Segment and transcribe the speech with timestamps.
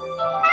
[0.00, 0.47] Your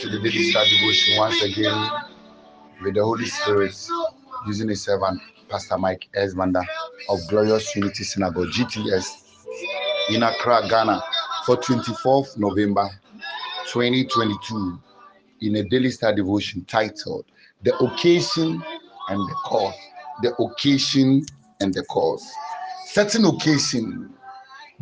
[0.00, 1.90] to the Daily Star Devotion once again
[2.82, 3.76] with the Holy Spirit
[4.46, 6.64] using His servant, Pastor Mike Esmanda
[7.10, 9.04] of Glorious Unity Synagogue, GTS,
[10.08, 11.02] in Accra, Ghana,
[11.44, 12.88] for 24th November
[13.70, 14.80] 2022
[15.42, 17.26] in a Daily Star Devotion titled
[17.62, 18.62] The Occasion
[19.08, 19.74] and the Cause.
[20.22, 21.26] The Occasion
[21.60, 22.26] and the Cause.
[22.86, 24.14] Certain occasion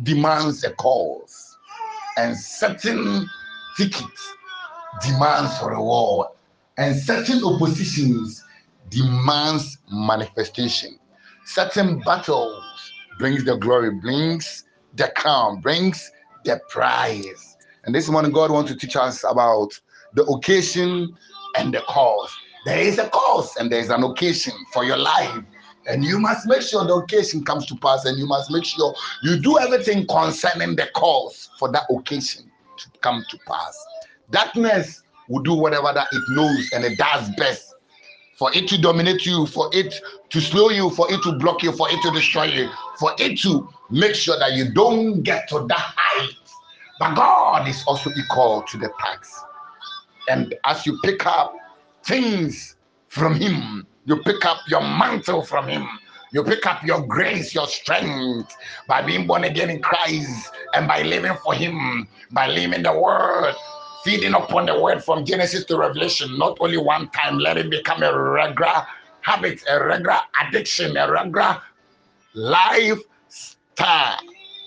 [0.01, 1.57] demands a cause,
[2.15, 3.27] and certain
[3.75, 4.05] ticket
[5.01, 6.31] demands for a war,
[6.77, 8.43] and certain oppositions
[8.89, 10.97] demands manifestation.
[11.45, 12.63] Certain battles
[13.17, 16.11] brings the glory, brings the crown, brings
[16.45, 17.57] the prize.
[17.85, 19.79] And this morning, God wants to teach us about
[20.13, 21.15] the occasion
[21.57, 22.31] and the cause.
[22.65, 25.43] There is a cause and there is an occasion for your life.
[25.87, 28.93] And you must make sure the occasion comes to pass, and you must make sure
[29.23, 33.85] you do everything concerning the cause for that occasion to come to pass.
[34.31, 37.69] Darkness will do whatever that it knows and it does best
[38.39, 41.73] for it to dominate you, for it to slow you, for it to block you,
[41.73, 45.65] for it to destroy you, for it to make sure that you don't get to
[45.67, 46.35] that height.
[47.01, 49.43] But God is also equal to the tax.
[50.29, 51.53] And as you pick up
[52.05, 52.77] things
[53.09, 55.85] from Him, you pick up your mantle from Him.
[56.31, 58.55] You pick up your grace, your strength
[58.87, 63.55] by being born again in Christ and by living for Him, by living the Word,
[64.03, 68.03] feeding upon the Word from Genesis to Revelation, not only one time, let it become
[68.03, 68.85] a regular
[69.21, 71.61] habit, a regular addiction, a regular
[72.33, 74.19] lifestyle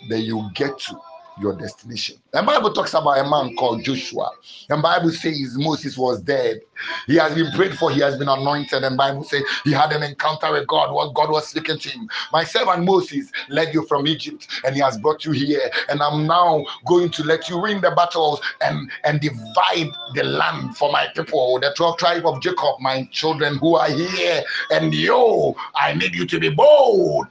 [0.09, 0.99] that you get to
[1.37, 2.17] your destination.
[2.33, 4.31] The Bible talks about a man called Joshua.
[4.69, 6.61] The Bible says Moses was dead.
[7.07, 8.85] He has been prayed for, he has been anointed.
[8.85, 10.93] And Bible says he had an encounter with God.
[10.93, 12.09] What God was speaking to him.
[12.33, 15.71] My servant Moses led you from Egypt, and he has brought you here.
[15.89, 20.77] And I'm now going to let you win the battles and, and divide the land
[20.77, 24.43] for my people, the 12 tribe of Jacob, my children who are here.
[24.71, 27.27] And yo, I need you to be bold.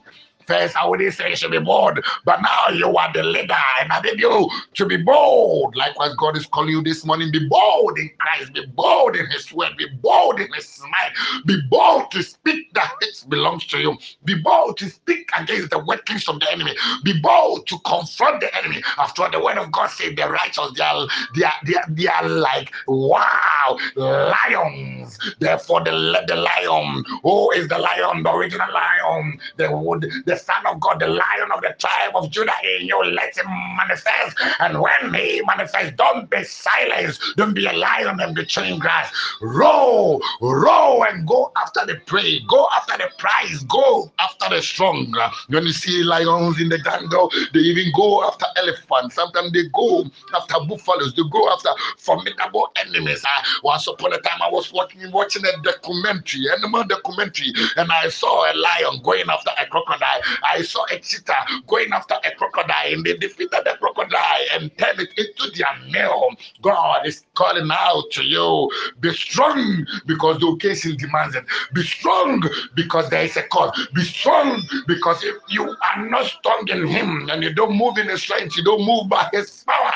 [0.52, 3.90] First, I wouldn't say you should be bold, but now you are the leader, and
[3.90, 5.78] I need you to be bold.
[5.78, 7.32] Likewise, God is calling you this morning.
[7.32, 11.12] Be bold in Christ, be bold in His word, be bold in His smile,
[11.46, 15.80] be bold to speak that which belongs to you, be bold to speak against the
[15.80, 16.76] workings of the enemy,
[17.06, 18.84] be bold to confront the enemy.
[18.98, 22.08] After the word of God says the righteous, they are, they are, they are, they
[22.08, 25.18] are like wow, lions.
[25.40, 30.66] Therefore, the, the lion, who is the lion, the original lion, the wood, the Son
[30.68, 33.04] of God, the Lion of the tribe of Judah in you.
[33.04, 33.48] Let him
[33.78, 34.38] manifest.
[34.60, 37.22] And when he manifests, don't be silenced.
[37.38, 39.12] Don't be a lion and be chewing grass.
[39.42, 42.42] Row, row, and go after the prey.
[42.50, 43.64] Go after the prize.
[43.66, 45.14] Go after the strong.
[45.50, 49.16] When you see lions in the jungle, they even go after elephants.
[49.16, 51.14] Sometimes they go after buffaloes.
[51.16, 53.24] They go after formidable enemies.
[53.24, 58.10] Uh, once upon a time, I was watching watching a documentary, animal documentary, and I
[58.10, 60.22] saw a lion going after a crocodile.
[60.44, 65.00] I saw a cheetah going after a crocodile, and they defeated the crocodile and turned
[65.00, 66.30] it into their meal.
[66.62, 71.46] God is calling out to you be strong because the occasion demands it.
[71.74, 72.44] Be strong
[72.76, 73.88] because there is a cause.
[73.94, 78.10] Be strong because if you are not strong in Him and you don't move in
[78.10, 79.94] His strength, you don't move by His power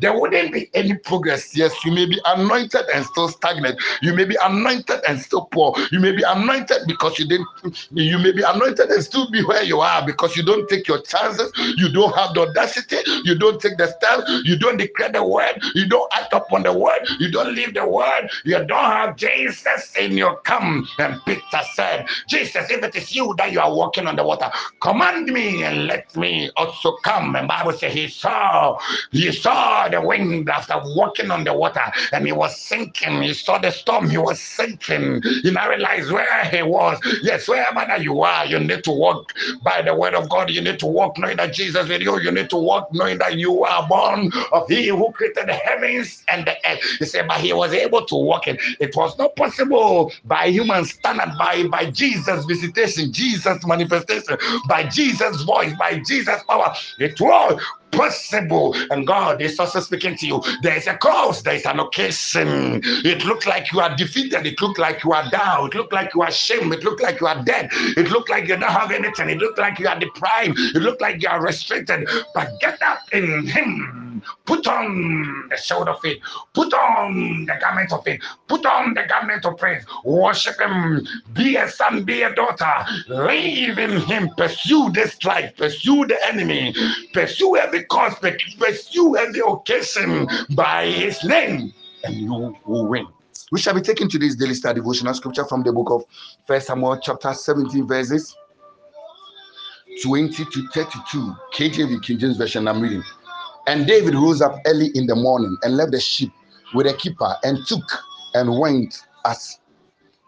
[0.00, 1.56] there wouldn't be any progress.
[1.56, 3.80] Yes, you may be anointed and still stagnant.
[4.02, 5.74] You may be anointed and still poor.
[5.92, 7.48] You may be anointed because you didn't,
[7.92, 11.02] you may be anointed and still be where you are because you don't take your
[11.02, 11.52] chances.
[11.76, 12.96] You don't have the audacity.
[13.24, 14.24] You don't take the step.
[14.44, 15.62] You don't declare the word.
[15.74, 17.00] You don't act upon the word.
[17.18, 18.30] You don't leave the word.
[18.44, 20.88] You don't have Jesus in your come.
[20.98, 24.50] And Peter said, Jesus, if it is you that you are walking on the water,
[24.80, 27.36] command me and let me also come.
[27.36, 28.78] And Bible says he saw,
[29.12, 33.22] he saw the wind after walking on the water and he was sinking.
[33.22, 35.22] He saw the storm, he was sinking.
[35.42, 36.98] He now realized where he was.
[37.22, 40.50] Yes, wherever that you are, you need to walk by the word of God.
[40.50, 42.20] You need to walk knowing that Jesus with you.
[42.20, 46.24] You need to walk knowing that you are born of He who created the heavens
[46.28, 46.80] and the earth.
[46.98, 48.60] He said, but he was able to walk it.
[48.80, 54.36] It was not possible by human standard, by, by Jesus' visitation, Jesus' manifestation,
[54.68, 56.74] by Jesus' voice, by Jesus' power.
[56.98, 57.60] It was
[57.96, 58.74] impossible.
[58.90, 60.42] And God is also speaking to you.
[60.62, 62.80] There is a cause, there is an occasion.
[62.84, 66.14] It looked like you are defeated, it looked like you are down, it looked like
[66.14, 68.90] you are ashamed, it looked like you are dead, it looked like you don't have
[68.90, 72.08] anything, it looked like you are deprived, it looked like you are restricted.
[72.34, 73.95] But get up in Him,
[74.44, 76.18] put on the sword of faith,
[76.54, 81.56] put on the garment of faith, put on the garment of praise, worship Him, be
[81.56, 82.72] a son, be a daughter,
[83.08, 86.74] live in Him, pursue this life, pursue the enemy,
[87.12, 91.72] pursue every cause, pursue every occasion by His name,
[92.04, 93.06] and you will win.
[93.52, 96.04] We shall be taking today's daily star devotional scripture from the book of
[96.46, 98.34] First Samuel, chapter 17, verses
[100.02, 101.32] 20 to 32.
[101.54, 103.02] KJV, King James Version, I'm reading.
[103.66, 106.32] And David rose up early in the morning and left the sheep
[106.74, 107.84] with a keeper and took
[108.34, 109.58] and went as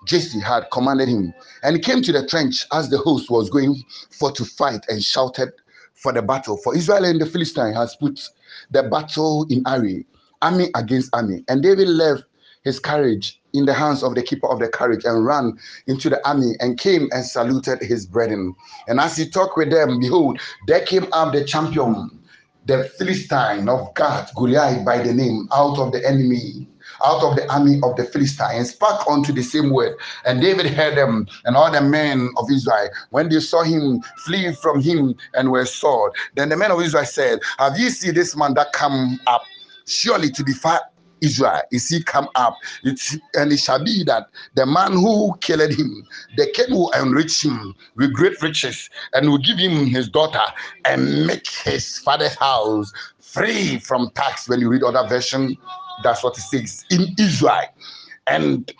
[0.06, 1.32] Jesse had commanded him.
[1.62, 5.02] And he came to the trench as the host was going for to fight and
[5.02, 5.50] shouted
[5.94, 6.56] for the battle.
[6.56, 8.28] For Israel and the Philistine has put
[8.70, 10.04] the battle in array,
[10.42, 11.44] army against army.
[11.48, 12.24] And David left
[12.64, 16.26] his carriage in the hands of the keeper of the carriage and ran into the
[16.28, 18.54] army and came and saluted his brethren.
[18.88, 22.10] And as he talked with them, behold, there came up the champion,
[22.68, 26.68] the Philistine of Gath, Goliath by the name, out of the enemy
[27.04, 29.96] out of the army of the Philistines, spoke unto the same word.
[30.24, 34.52] And David heard them, and all the men of Israel, when they saw him flee
[34.54, 36.12] from him and were sword.
[36.34, 39.42] Then the men of Israel said, Have ye seen this man that come up
[39.86, 40.78] surely to defy
[41.20, 42.56] Israel is he come up.
[42.84, 46.06] And it shall be that the man who killed him,
[46.36, 50.44] the king will enrich him with great riches and will give him his daughter
[50.84, 54.48] and make his father's house free from tax.
[54.48, 55.56] When you read other version,
[56.02, 57.66] that's what it says in Israel.
[58.26, 58.72] And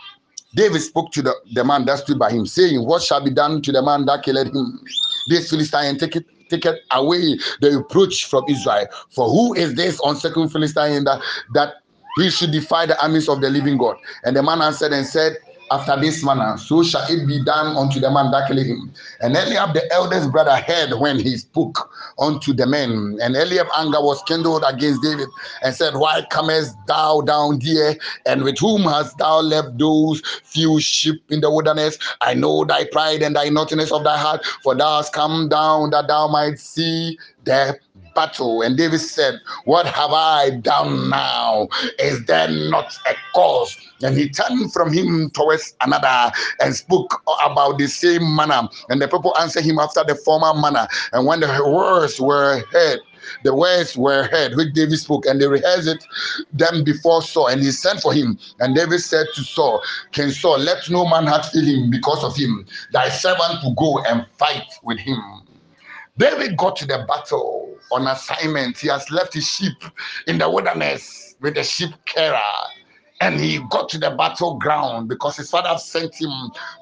[0.54, 3.62] David spoke to the, the man that stood by him, saying, What shall be done
[3.62, 4.80] to the man that killed him?
[5.28, 8.86] This Philistine take it take it away the reproach from Israel.
[9.10, 11.20] For who is this unsecond Philistine that
[11.54, 11.74] that
[12.16, 13.96] he should defy the armies of the living God.
[14.24, 15.36] And the man answered and said,
[15.70, 18.92] after this manner, so shall it be done unto the man that killed him.
[19.20, 23.18] And Eliab, the eldest brother, heard when he spoke unto the men.
[23.20, 25.28] And Eliab anger was kindled against David
[25.62, 27.96] and said, Why comest thou down here?
[28.26, 31.98] And with whom hast thou left those few sheep in the wilderness?
[32.20, 35.90] I know thy pride and thy naughtiness of thy heart, for thou hast come down
[35.90, 37.78] that thou might see the
[38.18, 38.62] battle.
[38.62, 41.68] And David said, What have I done now?
[42.00, 43.76] Is there not a cause?
[44.02, 48.68] And he turned from him towards another and spoke about the same manner.
[48.88, 50.88] And the people answered him after the former manner.
[51.12, 52.98] And when the words were heard,
[53.44, 56.04] the words were heard which David spoke, and they rehearsed it
[56.52, 58.38] them before Saul, and he sent for him.
[58.58, 59.82] And David said to Saul,
[60.12, 64.26] King Saul, let no man fail him because of him, thy servant to go and
[64.38, 65.20] fight with him.
[66.16, 68.78] David got to the battle on assignment.
[68.78, 69.82] He has left his sheep
[70.26, 72.38] in the wilderness with the sheep carer
[73.20, 76.30] and he got to the battleground because his father sent him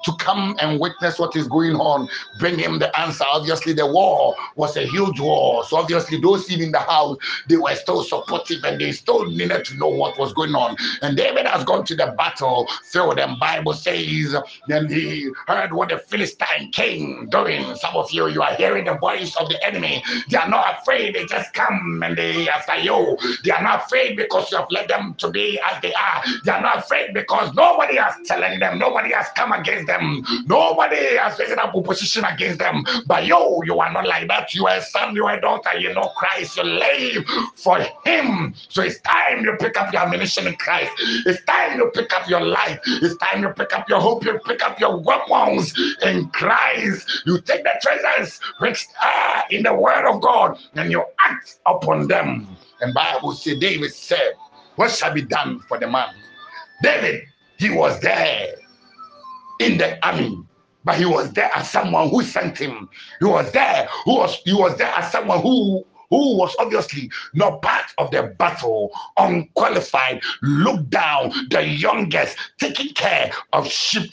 [0.03, 2.07] to come and witness what is going on,
[2.39, 3.25] bring him the answer.
[3.27, 5.63] Obviously, the war was a huge war.
[5.65, 7.17] So, obviously, those in the house
[7.49, 10.75] they were still supportive and they still needed to know what was going on.
[11.01, 14.35] And David has gone to the battlefield, and Bible says,
[14.67, 17.75] then he heard what the Philistine king doing.
[17.75, 20.03] Some of you, you are hearing the voice of the enemy.
[20.29, 23.17] They are not afraid, they just come and they after you.
[23.43, 26.23] They are not afraid because you have led them to be as they are.
[26.43, 31.17] They are not afraid because nobody has challenged them, nobody has come against them, nobody
[31.17, 32.83] has taken up opposition against them.
[33.05, 34.53] But you, you are not like that.
[34.53, 38.53] You are a son, you are a daughter, you know Christ, you live for Him.
[38.69, 40.91] So it's time you pick up your ammunition in Christ.
[41.25, 42.79] It's time you pick up your life.
[42.85, 47.23] It's time you pick up your hope, you pick up your weapons in Christ.
[47.25, 52.07] You take the treasures which are in the Word of God and you act upon
[52.07, 52.47] them.
[52.81, 54.33] And Bible said, David said,
[54.77, 56.15] what shall be done for the man?
[56.81, 57.23] David,
[57.57, 58.55] he was there
[59.59, 60.43] in the army,
[60.85, 62.87] but he was there as someone who sent him.
[63.19, 67.61] He was there, who was he was there as someone who who was obviously not
[67.61, 74.11] part of the battle, unqualified, looked down, the youngest, taking care of sheep.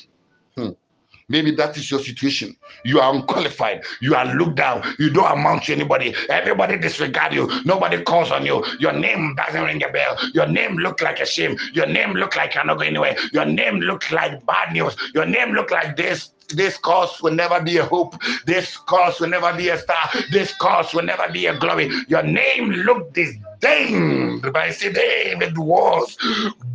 [1.29, 2.55] Maybe that is your situation.
[2.85, 3.83] You are unqualified.
[4.03, 4.83] You are looked down.
[4.99, 6.15] You don't amount to anybody.
[6.29, 7.51] Everybody disregard you.
[7.65, 8.63] Nobody calls on you.
[8.79, 10.19] Your name doesn't ring a bell.
[10.35, 11.57] Your name look like a shame.
[11.73, 13.17] Your name look like you're not going anywhere.
[13.33, 14.95] Your name look like bad news.
[15.15, 18.15] Your name look like this this cause will never be a hope.
[18.47, 20.11] This cause will never be a star.
[20.31, 21.91] This cause will never be a glory.
[22.09, 26.17] Your name looked disdained by see David was.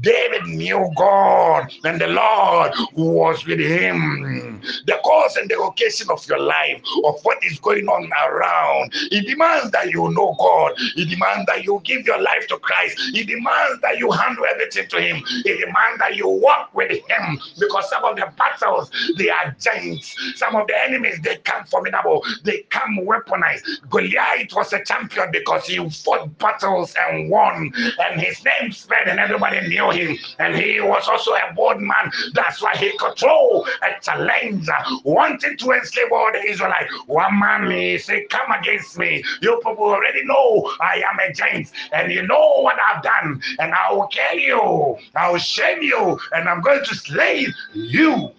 [0.01, 4.61] David knew God and the Lord was with him.
[4.85, 9.27] The cause and the occasion of your life, of what is going on around, it
[9.27, 10.73] demands that you know God.
[10.95, 12.97] It demands that you give your life to Christ.
[13.13, 15.23] It demands that you handle everything to Him.
[15.45, 20.15] It demands that you walk with Him because some of the battles they are giants.
[20.35, 22.23] Some of the enemies they come formidable.
[22.43, 23.89] They come weaponized.
[23.89, 29.19] Goliath was a champion because he fought battles and won, and his name spread, and
[29.19, 30.17] everybody knew him.
[30.39, 32.11] And he was also a bold man.
[32.33, 36.93] That's why he controlled a challenger, wanting to enslave all the Israelites.
[37.07, 39.23] One man he said, Come against me.
[39.41, 43.73] You people already know I am a giant, and you know what I've done, and
[43.73, 48.31] I will kill you, I will shame you, and I'm going to slay you.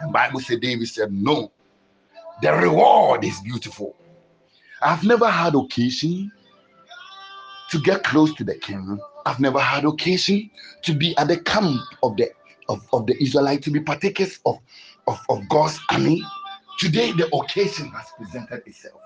[0.00, 1.52] The Bible said David said, No,
[2.42, 3.96] the reward is beautiful.
[4.82, 6.30] I've never had occasion
[7.70, 8.98] to get close to the king.
[9.24, 10.50] I've never had occasion
[10.82, 12.30] to be at the camp of the
[12.68, 14.58] of, of the Israelites to be partakers of,
[15.06, 16.22] of, of God's army.
[16.78, 19.00] Today the occasion has presented itself.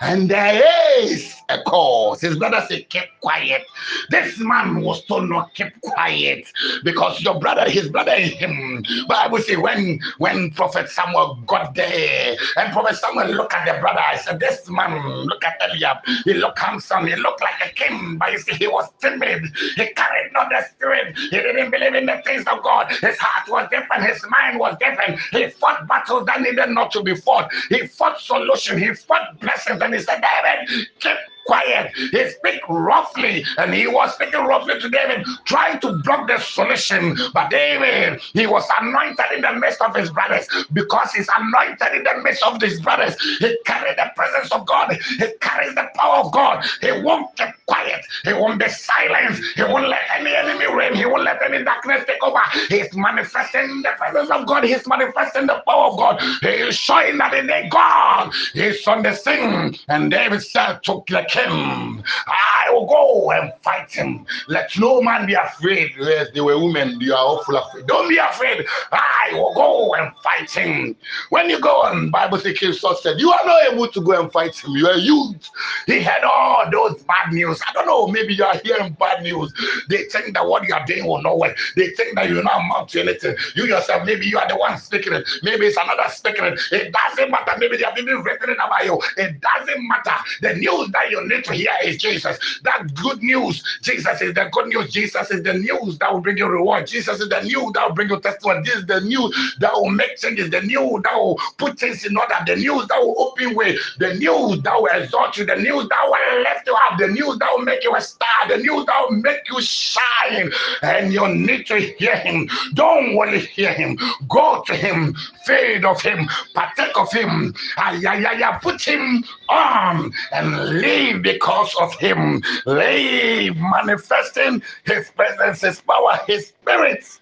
[0.00, 0.62] And there
[0.98, 2.20] is a cause.
[2.20, 3.62] His brother said, keep quiet.
[4.10, 6.46] This man was told not keep quiet
[6.84, 8.84] because your brother, his brother and him.
[9.08, 14.00] Bible say when when Prophet Samuel got there and Prophet Samuel looked at the brother,
[14.00, 15.98] I said, This man, look at Eliab.
[16.24, 19.44] He looked handsome, he looked like a king, but you see, he was timid.
[19.76, 22.90] He carried not the spirit, he didn't believe in the things of God.
[22.90, 25.18] His heart was different, his mind was different.
[25.32, 27.50] He fought battles that needed not to be fought.
[27.70, 31.92] He fought solution, he fought blessings, and he said, David, keep quiet.
[31.96, 37.16] He speak roughly, and he was speaking roughly to David, trying to block the solution.
[37.32, 42.04] But David, he was anointed in the midst of his brothers because he's anointed in
[42.04, 43.16] the midst of his brothers.
[43.38, 46.64] He carried the presence of God, he carries the power of God.
[46.80, 51.06] He won't keep quiet, he won't be silent, he won't let any enemy reign, he
[51.06, 52.40] won't let any darkness take over.
[52.68, 56.20] He's manifesting the presence of God, he's manifesting the power of God.
[56.42, 59.78] He is showing that in the God he's on the scene.
[59.88, 62.02] And David said to the him.
[62.26, 64.26] I will go and fight him.
[64.48, 65.92] Let no man be afraid.
[65.98, 67.00] Yes, they were women.
[67.00, 67.86] You are of faith.
[67.86, 68.66] Don't be afraid.
[68.92, 70.96] I will go and fight him.
[71.30, 74.20] When you go on, Bible says King Saul said, You are not able to go
[74.20, 74.72] and fight him.
[74.72, 75.50] You are youth.
[75.86, 77.60] He had all those bad news.
[77.68, 78.06] I don't know.
[78.08, 79.52] Maybe you are hearing bad news.
[79.88, 81.56] They think that what you are doing will not work.
[81.76, 83.36] They think that you're not amount to anything.
[83.54, 85.28] You yourself, maybe you are the one speaking it.
[85.42, 86.60] Maybe it's another speaking it.
[86.72, 87.52] It doesn't matter.
[87.58, 89.00] Maybe they have even written it about you.
[89.16, 90.16] It doesn't matter.
[90.42, 92.38] The news that you need to hear is Jesus.
[92.62, 93.62] That good news.
[93.82, 94.92] Jesus is the good news.
[94.92, 96.86] Jesus is the news that will bring you reward.
[96.86, 98.62] Jesus is the news that will bring you testimony.
[98.64, 100.50] This is the news that will make changes.
[100.50, 102.34] The news that will put things in order.
[102.46, 103.76] The news that will open way.
[103.98, 105.44] The news that will exalt you.
[105.46, 106.98] The news that will lift you up.
[106.98, 108.48] The news that will make you a star.
[108.48, 110.52] The news that will make you shine.
[110.82, 112.48] And you need to hear him.
[112.74, 113.98] Don't only hear him.
[114.28, 115.14] Go to him.
[115.44, 116.28] Feed of him.
[116.54, 117.54] Partake of him.
[117.76, 122.42] Ay, ay, ay, ay, put him on and live because of him.
[122.66, 127.20] Live manifesting his presence, his power, his spirit.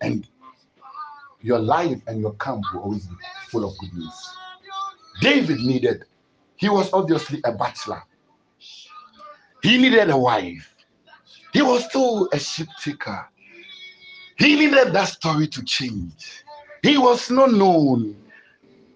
[0.00, 0.26] And
[1.40, 3.14] your life and your camp will always be
[3.50, 4.36] full of good news.
[5.20, 6.04] David needed,
[6.56, 8.02] he was obviously a bachelor.
[9.62, 10.74] He needed a wife.
[11.52, 13.26] He was still a sheep taker.
[14.36, 16.44] He needed that story to change.
[16.82, 18.16] He was not known.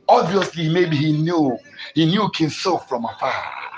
[0.09, 1.57] Obviously, maybe he knew.
[1.95, 3.70] He knew King Saul from afar.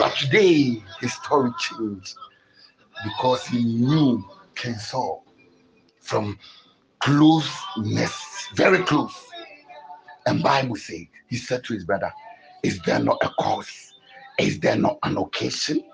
[0.00, 2.14] But today, his story changed
[3.04, 5.22] because he knew King Saul
[6.00, 6.38] from
[7.00, 9.26] closeness, very close.
[10.24, 12.10] And Bible says, he said to his brother,
[12.62, 13.92] is there not a cause?
[14.38, 15.84] Is there not an occasion?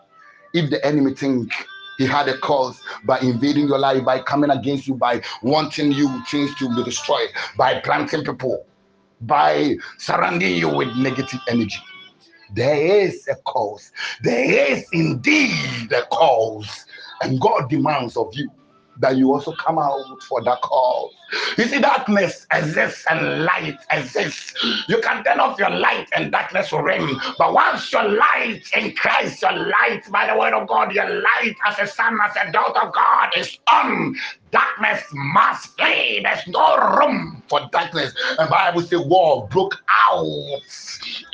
[0.54, 1.52] If the enemy think
[1.98, 6.22] he had a cause by invading your life, by coming against you, by wanting you
[6.30, 8.66] things to be destroyed, by planting people,
[9.22, 11.82] by surrounding you with negative energy.
[12.54, 13.92] There is a cause.
[14.22, 16.86] There is indeed a cause.
[17.22, 18.50] And God demands of you
[18.98, 21.12] that you also come out for that cause.
[21.58, 24.54] You see, darkness exists and light exists.
[24.88, 27.18] You can turn off your light and darkness will reign.
[27.38, 31.56] But once your light in Christ, your light by the word of God, your light
[31.66, 34.16] as a son, as a daughter of God is on,
[34.52, 36.20] darkness must flee.
[36.22, 38.14] There's no room for darkness.
[38.38, 39.76] And Bible say war broke
[40.08, 40.60] out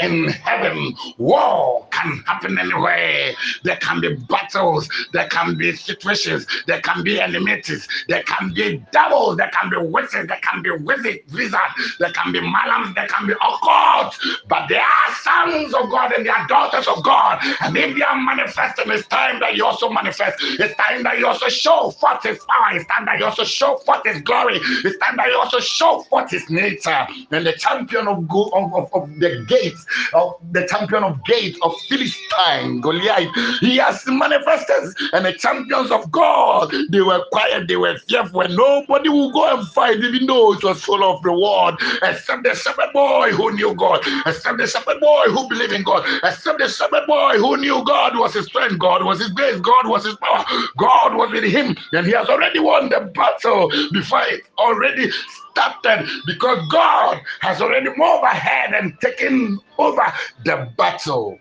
[0.00, 0.94] in heaven.
[1.18, 3.32] War can happen anywhere.
[3.62, 8.84] There can be battles, there can be situations, there can be enmities, there can be
[8.92, 13.08] devils, there can be witches, there can be wizard, wizards, there can be malams, there
[13.08, 14.18] can be occult.
[14.48, 17.40] But they are sons of God and they are daughters of God.
[17.60, 20.38] And if they are manifesting, it's time that you also manifest.
[20.42, 22.76] It's time that you also show forth his power.
[22.76, 24.58] It's time that you also show forth his glory.
[24.62, 27.06] It's time that you also show forth his nature.
[27.30, 29.84] And the champion of, of, of, of the gates,
[30.14, 33.28] of the champion of gates of Philistine, Goliath,
[33.60, 34.94] he has manifested.
[35.12, 39.58] And the champions of God, they were quiet, they were fearful, and nobody will go
[39.58, 43.74] and fight, even though it was full of reward, except the shepherd boy who knew
[43.74, 47.82] God, except the shepherd boy who believed in God, except the shepherd boy who knew
[47.84, 50.44] God was his strength, God was his grace, God was his power,
[50.78, 55.10] God was with him, and he has already won the battle before it already
[55.50, 60.04] started because God has already moved ahead and taken over
[60.44, 61.38] the battle.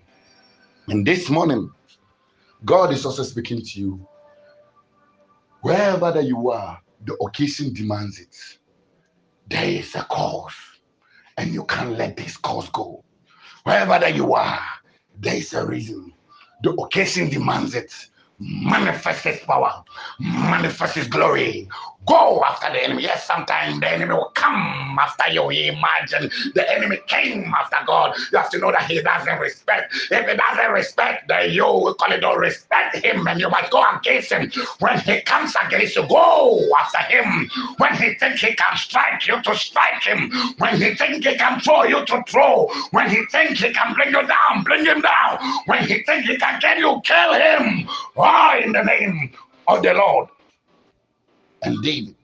[0.87, 1.71] And this morning,
[2.65, 4.07] God is also speaking to you.
[5.61, 8.35] Wherever that you are, the occasion demands it.
[9.47, 10.53] There is a cause,
[11.37, 13.03] and you can't let this cause go.
[13.63, 14.61] Wherever that you are,
[15.19, 16.13] there is a reason.
[16.63, 17.93] The occasion demands it.
[18.39, 19.83] Manifest his power,
[20.19, 21.69] manifest his glory,
[22.07, 23.03] Go after the enemy.
[23.03, 25.49] Yes, sometimes the enemy will come after you.
[25.49, 28.17] Imagine the enemy came after God.
[28.31, 29.93] You have to know that he doesn't respect.
[30.09, 33.71] If he doesn't respect, then you will call it don't respect him and you must
[33.71, 34.51] go against him.
[34.79, 37.49] When he comes against you, go after him.
[37.77, 40.31] When he thinks he can strike you, to strike him.
[40.57, 42.67] When he thinks he can throw you, to throw.
[42.91, 45.37] When he thinks he can bring you down, bring him down.
[45.65, 47.87] When he thinks he can kill you, kill him.
[48.17, 49.31] Oh, in the name
[49.67, 50.29] of the Lord.
[51.63, 52.15] And David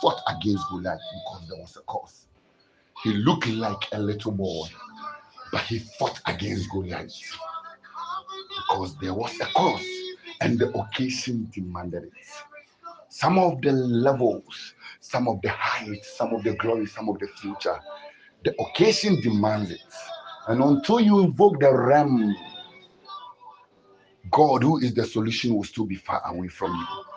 [0.00, 2.26] fought against Goliath because there was a cause.
[3.02, 4.66] He looked like a little boy,
[5.52, 7.14] but he fought against Goliath
[8.56, 9.84] because there was a cause
[10.40, 12.12] and the occasion demanded it.
[13.08, 17.28] Some of the levels, some of the heights, some of the glory, some of the
[17.40, 17.78] future,
[18.44, 19.80] the occasion demands it.
[20.48, 22.34] And until you invoke the realm,
[24.30, 27.15] God, who is the solution, will still be far away from you.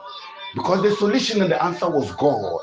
[0.56, 2.62] Because the solution and the answer was God.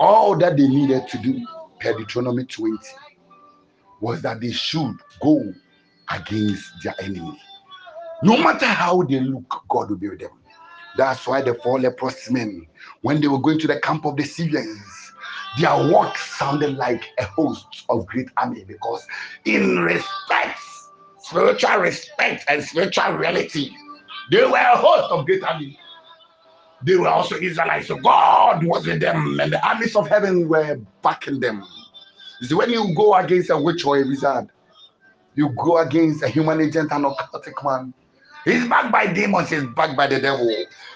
[0.00, 1.46] All that they needed to do,
[1.80, 2.76] per Deuteronomy 20,
[4.00, 5.54] was that they should go
[6.10, 7.40] against their enemy.
[8.22, 10.30] No matter how they look, God will be with them.
[10.96, 12.66] That's why the four leprous men,
[13.02, 15.12] when they were going to the camp of the Syrians,
[15.58, 19.06] their walk sounded like a host of great army because,
[19.44, 20.58] in respect,
[21.18, 23.70] spiritual respect, and spiritual reality,
[24.30, 25.78] they were a host of great army
[26.84, 27.88] they were also Israelites.
[27.88, 31.64] So God was with them, and the armies of heaven were backing them.
[32.40, 34.48] You see, when you go against a witch or a wizard,
[35.34, 37.94] you go against a human agent and a occultic man,
[38.44, 40.48] He's backed by demons, he's backed by the devil.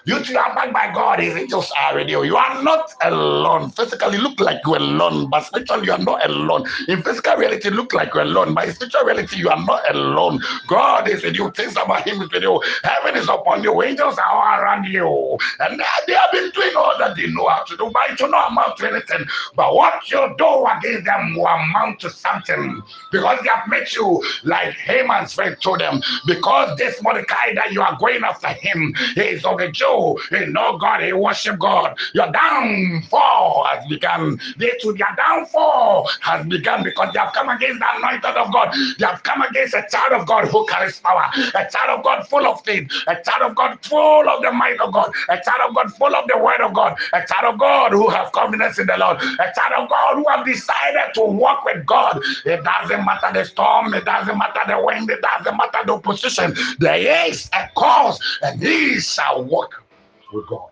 [0.04, 2.36] You two are backed by God, his angels are with you.
[2.36, 3.70] Are not alone.
[3.70, 6.66] Physically look like you're alone, but spiritually you are not alone.
[6.88, 10.40] In physical reality, look like you're alone, but in spiritual reality, you are not alone.
[10.66, 12.62] God is with you, things about him is with you.
[12.84, 15.38] Heaven is upon you, angels are all around you.
[15.60, 18.30] And they have been doing all that they know how to do, but it will
[18.30, 19.26] not amount to anything.
[19.56, 22.82] But what you do against them will amount to something.
[23.12, 27.82] Because they have made you like Haman's friend told them, because this Mordecai that you
[27.82, 30.18] are going after him is of a Jew.
[30.30, 31.96] He know God, he worship God.
[32.14, 34.40] Your downfall has begun.
[34.58, 38.74] They to their downfall has begun because they have come against the anointed of God.
[38.98, 41.24] They have come against a child of God who carries power,
[41.54, 44.80] a child of God full of faith, a child of God full of the might
[44.80, 47.60] of God, a child of God full of the word of God, a child of
[47.60, 51.22] God who have confidence in the Lord, a child of God who have decided to
[51.22, 52.20] walk with God.
[52.44, 56.54] It doesn't matter the storm, it doesn't matter the wind, it doesn't matter the opposition.
[56.78, 59.84] There is a cause, and he shall walk
[60.32, 60.68] with God.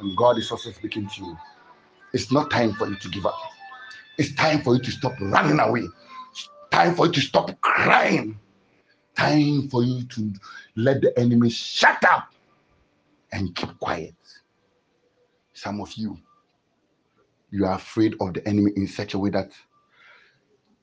[0.00, 1.38] And God is also speaking to you.
[2.12, 3.38] It's not time for you to give up.
[4.18, 5.86] It's time for you to stop running away.
[6.32, 8.38] It's time for you to stop crying.
[9.16, 10.32] Time for you to
[10.76, 12.28] let the enemy shut up
[13.32, 14.14] and keep quiet.
[15.52, 16.18] Some of you,
[17.50, 19.50] you are afraid of the enemy in such a way that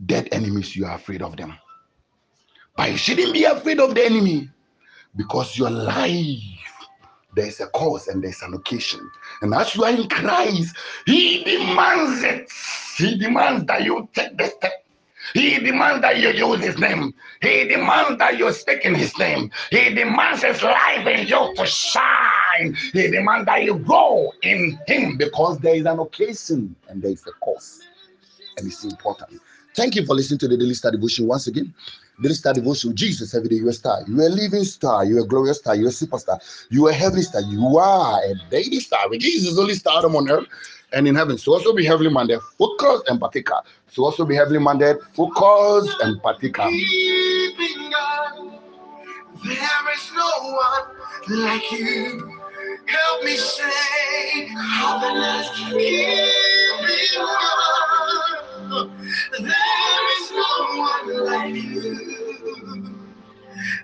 [0.05, 1.53] dead enemies, you are afraid of them.
[2.75, 4.49] But you shouldn't be afraid of the enemy
[5.17, 6.39] because your life
[7.35, 8.99] there's a cause and there's an occasion.
[9.41, 10.75] And as you are in Christ,
[11.05, 12.49] He demands it.
[12.97, 14.83] He demands that you take the step.
[15.33, 17.13] He demands that you use His name.
[17.41, 19.51] He demands that you speak in His name.
[19.69, 22.37] He demands His life in you to shine
[22.93, 27.25] he demands that you grow in him because there is an occasion and there is
[27.27, 27.81] a cause.
[28.57, 29.41] And it's important.
[29.77, 31.71] Thank you for listening to the Daily Star Devotion once again.
[32.19, 34.01] Daily Star Devotion, Jesus, every day you're a star.
[34.07, 35.05] You're a living star.
[35.05, 35.75] You're a glorious star.
[35.75, 36.39] You're a superstar.
[36.71, 37.41] You're a heavenly star.
[37.41, 39.07] You are a daily star.
[39.07, 40.47] With Jesus only stardom on earth
[40.93, 41.37] and in heaven.
[41.37, 43.61] So also be heavenly minded, focus and partaker.
[43.91, 46.63] So also be heavenly minded, focus and partaker.
[46.63, 46.71] There
[49.93, 50.85] is no one
[51.45, 52.33] like you.
[52.87, 56.31] Help me say, covenant keeping
[57.15, 57.67] God.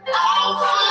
[0.06, 0.83] Oh,